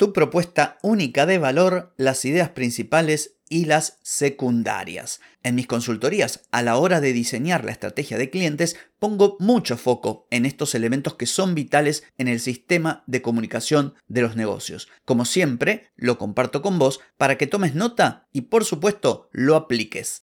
[0.00, 5.20] tu propuesta única de valor, las ideas principales y las secundarias.
[5.42, 10.26] En mis consultorías, a la hora de diseñar la estrategia de clientes, pongo mucho foco
[10.30, 14.88] en estos elementos que son vitales en el sistema de comunicación de los negocios.
[15.04, 20.22] Como siempre, lo comparto con vos para que tomes nota y por supuesto lo apliques.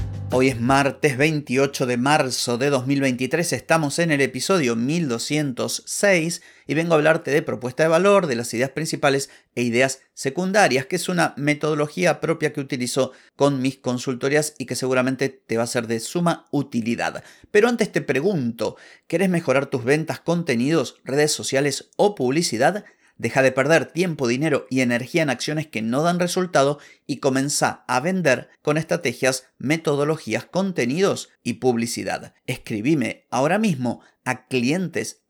[0.33, 6.93] Hoy es martes 28 de marzo de 2023, estamos en el episodio 1206 y vengo
[6.93, 11.09] a hablarte de propuesta de valor, de las ideas principales e ideas secundarias, que es
[11.09, 15.87] una metodología propia que utilizo con mis consultorías y que seguramente te va a ser
[15.87, 17.25] de suma utilidad.
[17.51, 22.85] Pero antes te pregunto, ¿querés mejorar tus ventas, contenidos, redes sociales o publicidad?
[23.21, 27.85] Deja de perder tiempo, dinero y energía en acciones que no dan resultado y comienza
[27.87, 32.33] a vender con estrategias, metodologías, contenidos y publicidad.
[32.47, 35.21] Escribime ahora mismo a clientes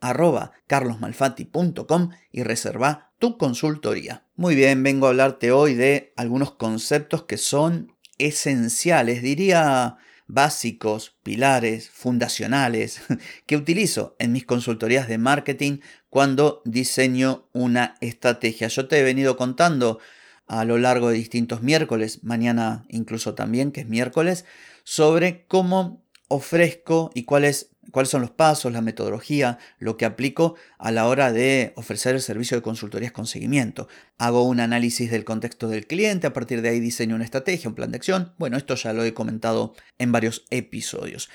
[2.31, 4.25] y reserva tu consultoría.
[4.38, 9.97] Muy bien, vengo a hablarte hoy de algunos conceptos que son esenciales, diría
[10.31, 13.02] básicos, pilares, fundacionales,
[13.45, 15.80] que utilizo en mis consultorías de marketing
[16.12, 18.67] cuando diseño una estrategia.
[18.67, 20.00] Yo te he venido contando
[20.45, 24.44] a lo largo de distintos miércoles, mañana incluso también, que es miércoles,
[24.84, 30.92] sobre cómo ofrezco y cuáles cuáles son los pasos, la metodología, lo que aplico a
[30.92, 33.88] la hora de ofrecer el servicio de consultorías con seguimiento.
[34.18, 37.75] Hago un análisis del contexto del cliente, a partir de ahí diseño una estrategia, un
[37.75, 38.34] plan de acción.
[38.38, 41.30] Bueno, esto ya lo he comentado en varios episodios.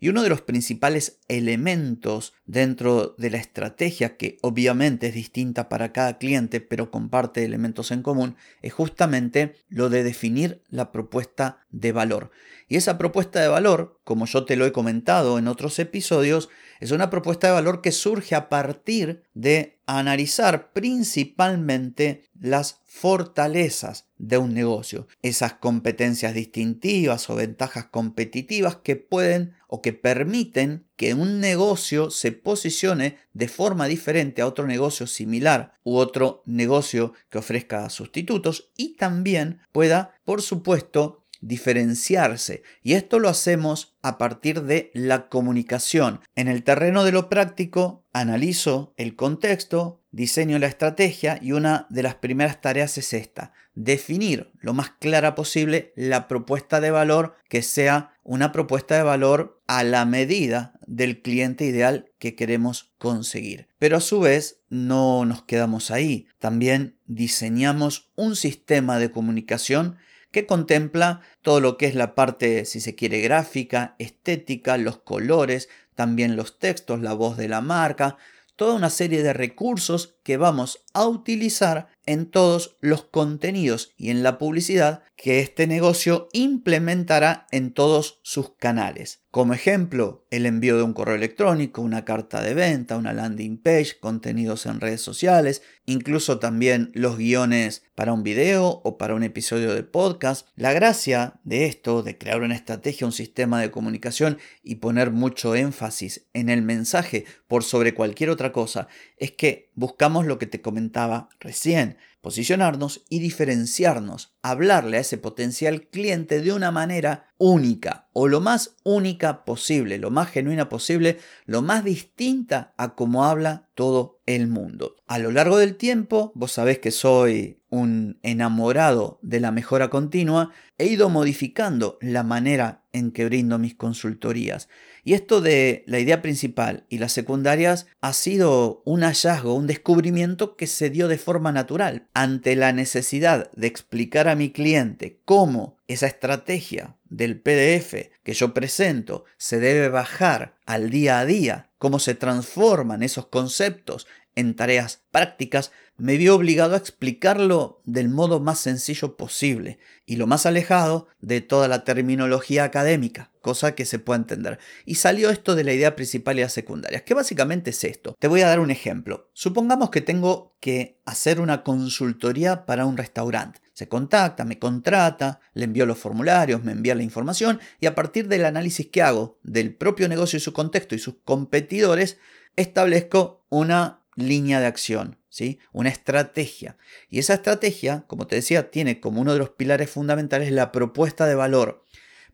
[0.00, 5.92] Y uno de los principales elementos dentro de la estrategia, que obviamente es distinta para
[5.92, 11.90] cada cliente, pero comparte elementos en común, es justamente lo de definir la propuesta de
[11.90, 12.30] valor.
[12.68, 16.48] Y esa propuesta de valor, como yo te lo he comentado en otros episodios,
[16.80, 24.38] es una propuesta de valor que surge a partir de analizar principalmente las fortalezas de
[24.38, 31.40] un negocio, esas competencias distintivas o ventajas competitivas que pueden o que permiten que un
[31.40, 37.88] negocio se posicione de forma diferente a otro negocio similar u otro negocio que ofrezca
[37.88, 42.62] sustitutos y también pueda, por supuesto, diferenciarse.
[42.82, 46.20] Y esto lo hacemos a partir de la comunicación.
[46.34, 52.02] En el terreno de lo práctico, analizo el contexto, diseño la estrategia y una de
[52.02, 57.62] las primeras tareas es esta, definir lo más clara posible la propuesta de valor que
[57.62, 63.68] sea una propuesta de valor a la medida del cliente ideal que queremos conseguir.
[63.78, 69.96] Pero a su vez no nos quedamos ahí, también diseñamos un sistema de comunicación
[70.30, 75.68] que contempla todo lo que es la parte, si se quiere, gráfica, estética, los colores,
[75.94, 78.16] también los textos, la voz de la marca,
[78.56, 84.22] toda una serie de recursos que vamos a utilizar en todos los contenidos y en
[84.22, 89.20] la publicidad que este negocio implementará en todos sus canales.
[89.30, 93.98] Como ejemplo, el envío de un correo electrónico, una carta de venta, una landing page,
[94.00, 99.74] contenidos en redes sociales, incluso también los guiones para un video o para un episodio
[99.74, 100.48] de podcast.
[100.56, 105.54] La gracia de esto, de crear una estrategia, un sistema de comunicación y poner mucho
[105.54, 110.60] énfasis en el mensaje por sobre cualquier otra cosa, es que buscamos lo que te
[110.62, 118.26] comentaba recién, posicionarnos y diferenciarnos, hablarle a ese potencial cliente de una manera única o
[118.26, 124.20] lo más única posible, lo más genuina posible, lo más distinta a como habla todo
[124.26, 124.96] el mundo.
[125.06, 130.50] A lo largo del tiempo, vos sabés que soy un enamorado de la mejora continua,
[130.78, 134.68] he ido modificando la manera en que brindo mis consultorías.
[135.04, 140.56] Y esto de la idea principal y las secundarias ha sido un hallazgo, un descubrimiento
[140.56, 142.07] que se dio de forma natural.
[142.20, 148.52] Ante la necesidad de explicar a mi cliente cómo esa estrategia del PDF que yo
[148.52, 155.04] presento se debe bajar al día a día, cómo se transforman esos conceptos en tareas
[155.12, 161.08] prácticas, me vi obligado a explicarlo del modo más sencillo posible y lo más alejado
[161.20, 164.60] de toda la terminología académica, cosa que se pueda entender.
[164.86, 168.16] Y salió esto de la idea principal y la secundaria, que básicamente es esto.
[168.18, 169.28] Te voy a dar un ejemplo.
[169.32, 173.60] Supongamos que tengo que hacer una consultoría para un restaurante.
[173.72, 178.28] Se contacta, me contrata, le envío los formularios, me envía la información y a partir
[178.28, 182.18] del análisis que hago del propio negocio y su contexto y sus competidores,
[182.56, 185.58] establezco una línea de acción, ¿sí?
[185.72, 186.76] una estrategia.
[187.08, 191.26] Y esa estrategia, como te decía, tiene como uno de los pilares fundamentales la propuesta
[191.26, 191.84] de valor.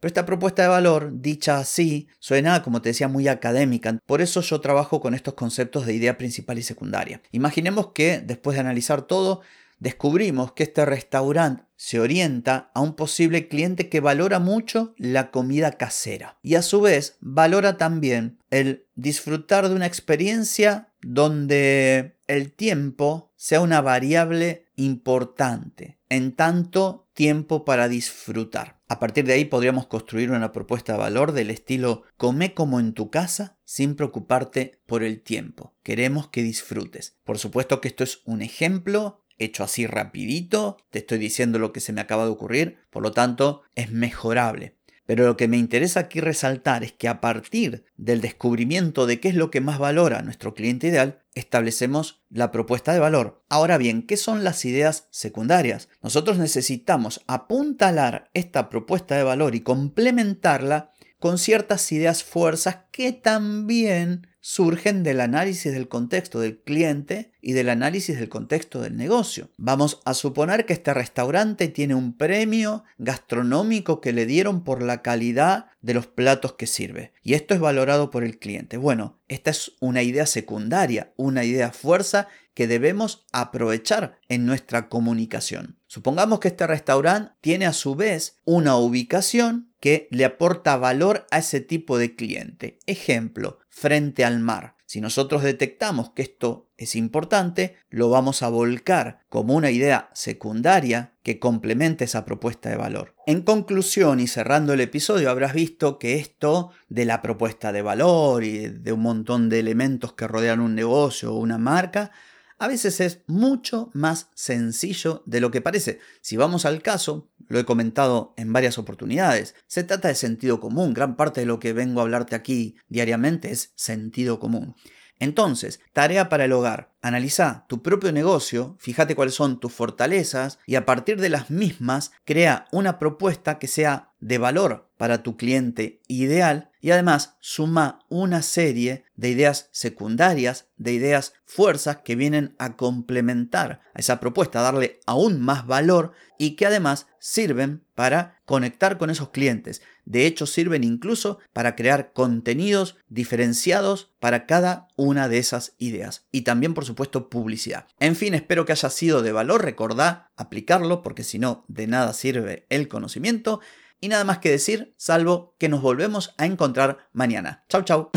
[0.00, 3.98] Pero esta propuesta de valor, dicha así, suena, como te decía, muy académica.
[4.06, 7.22] Por eso yo trabajo con estos conceptos de idea principal y secundaria.
[7.32, 9.40] Imaginemos que después de analizar todo,
[9.78, 15.72] descubrimos que este restaurante se orienta a un posible cliente que valora mucho la comida
[15.72, 23.32] casera y a su vez valora también el disfrutar de una experiencia donde el tiempo
[23.36, 28.80] sea una variable importante, en tanto tiempo para disfrutar.
[28.88, 32.92] A partir de ahí podríamos construir una propuesta de valor del estilo come como en
[32.92, 35.74] tu casa sin preocuparte por el tiempo.
[35.82, 37.16] Queremos que disfrutes.
[37.24, 41.80] Por supuesto que esto es un ejemplo hecho así rapidito, te estoy diciendo lo que
[41.80, 44.76] se me acaba de ocurrir, por lo tanto es mejorable.
[45.06, 49.28] Pero lo que me interesa aquí resaltar es que a partir del descubrimiento de qué
[49.28, 53.44] es lo que más valora nuestro cliente ideal, establecemos la propuesta de valor.
[53.48, 55.88] Ahora bien, ¿qué son las ideas secundarias?
[56.02, 64.26] Nosotros necesitamos apuntalar esta propuesta de valor y complementarla con ciertas ideas fuerzas que también
[64.46, 69.49] surgen del análisis del contexto del cliente y del análisis del contexto del negocio.
[69.56, 75.00] Vamos a suponer que este restaurante tiene un premio gastronómico que le dieron por la
[75.00, 78.76] calidad de los platos que sirve y esto es valorado por el cliente.
[78.76, 85.79] Bueno, esta es una idea secundaria, una idea fuerza que debemos aprovechar en nuestra comunicación.
[85.87, 91.38] Supongamos que este restaurante tiene a su vez una ubicación que le aporta valor a
[91.38, 92.79] ese tipo de cliente.
[92.87, 94.76] Ejemplo, frente al mar.
[94.87, 101.15] Si nosotros detectamos que esto es importante, lo vamos a volcar como una idea secundaria
[101.25, 103.17] que complemente esa propuesta de valor.
[103.26, 108.44] En conclusión y cerrando el episodio, habrás visto que esto de la propuesta de valor
[108.44, 112.12] y de un montón de elementos que rodean un negocio o una marca
[112.58, 115.98] a veces es mucho más sencillo de lo que parece.
[116.20, 120.94] Si vamos al caso, lo he comentado en varias oportunidades, se trata de sentido común.
[120.94, 124.74] Gran parte de lo que vengo a hablarte aquí diariamente es sentido común.
[125.20, 126.92] Entonces, tarea para el hogar.
[127.00, 132.12] Analiza tu propio negocio, fíjate cuáles son tus fortalezas y a partir de las mismas
[132.24, 138.41] crea una propuesta que sea de valor para tu cliente ideal y además suma una
[138.41, 145.00] serie de ideas secundarias, de ideas fuerzas que vienen a complementar a esa propuesta, darle
[145.05, 149.82] aún más valor y que además sirven para conectar con esos clientes.
[150.06, 156.26] De hecho, sirven incluso para crear contenidos diferenciados para cada una de esas ideas.
[156.32, 157.88] Y también, por supuesto, publicidad.
[158.00, 159.62] En fin, espero que haya sido de valor.
[159.62, 163.61] Recordá aplicarlo porque si no, de nada sirve el conocimiento.
[164.04, 167.64] Y nada más que decir, salvo que nos volvemos a encontrar mañana.
[167.70, 168.10] Chau, chau.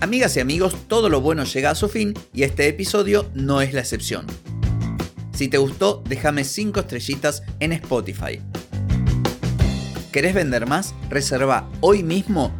[0.00, 3.74] Amigas y amigos, todo lo bueno llega a su fin y este episodio no es
[3.74, 4.24] la excepción.
[5.34, 8.40] Si te gustó, déjame 5 estrellitas en Spotify.
[10.10, 10.94] ¿Querés vender más?
[11.10, 12.59] Reserva hoy mismo